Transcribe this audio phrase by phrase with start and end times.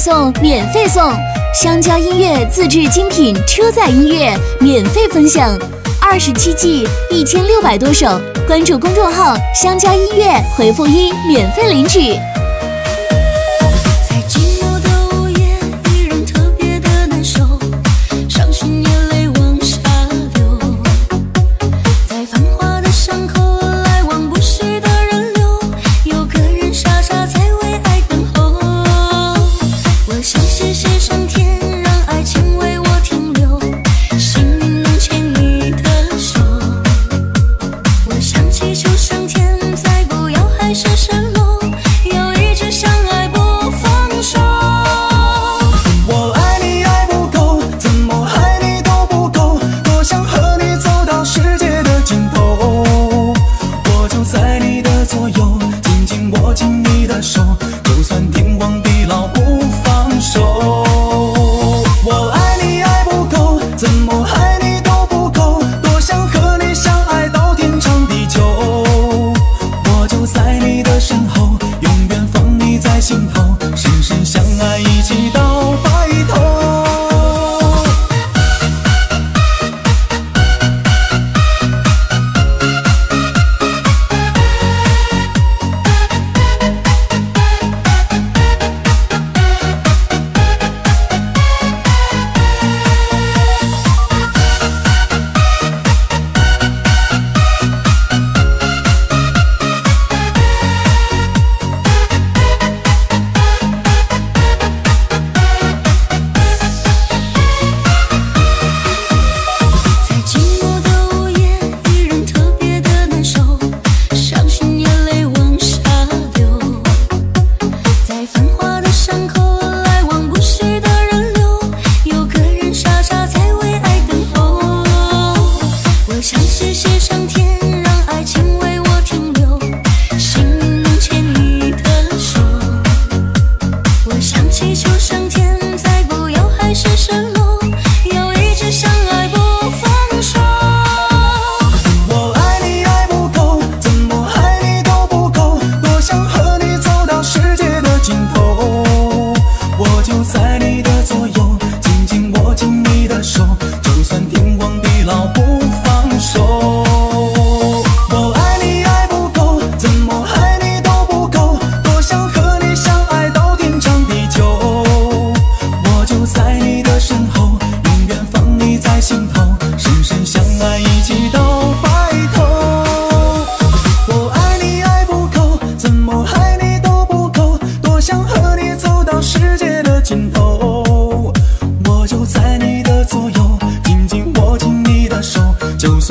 [0.00, 1.12] 送，免费送！
[1.52, 5.54] 香蕉音乐自制精品车载音乐免费分享，
[6.00, 8.18] 二十七 G，一千六百多首。
[8.46, 12.14] 关注公众号“香蕉音乐”，回复一免费领取。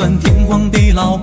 [0.00, 1.14] 就算天荒地老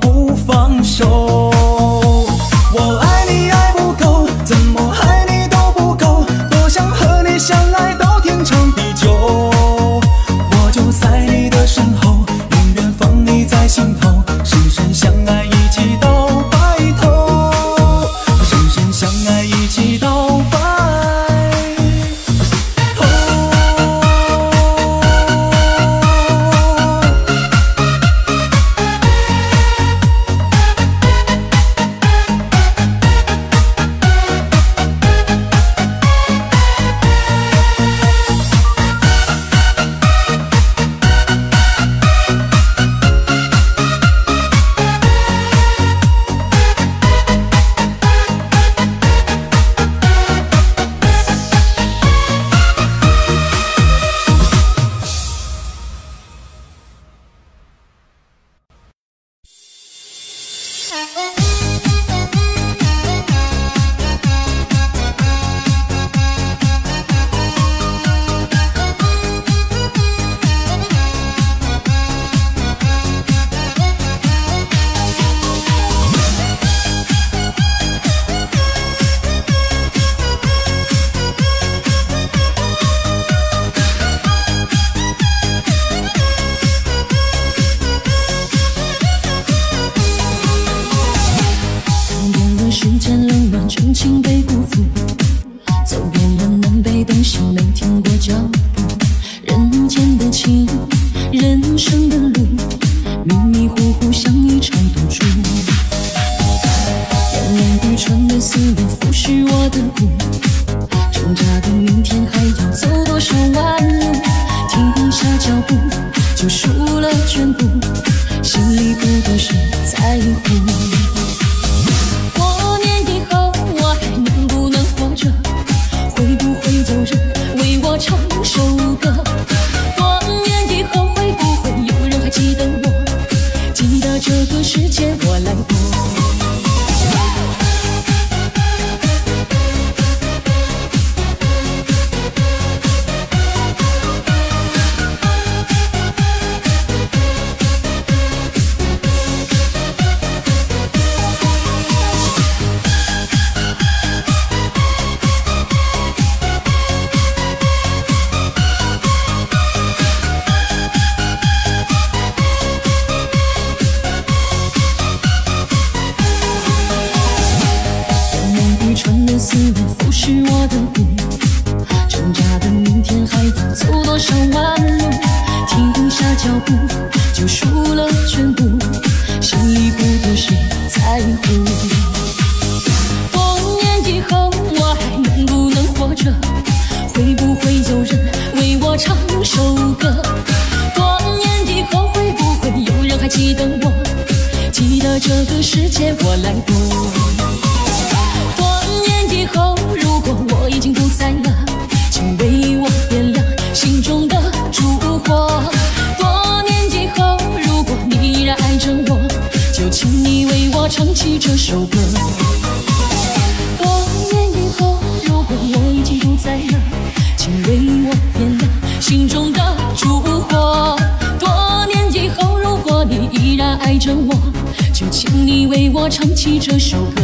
[226.47, 227.16] 起这首歌。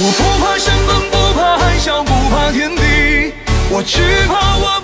[0.00, 3.32] 我不怕山崩不怕海啸不怕天地。
[3.68, 4.80] 我只怕我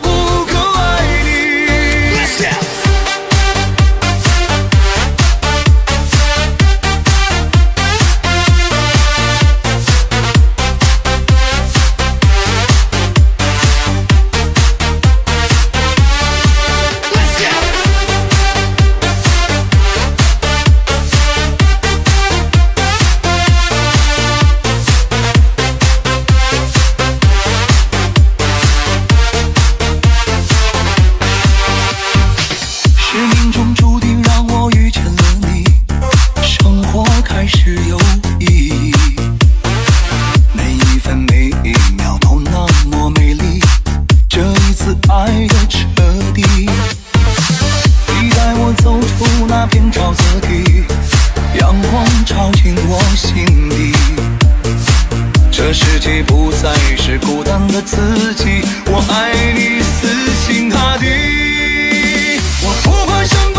[57.74, 57.96] 的自
[58.34, 60.06] 己我爱你死
[60.46, 61.06] 心塌地
[62.62, 63.53] 我不怕生